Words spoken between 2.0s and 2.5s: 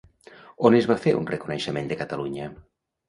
Catalunya?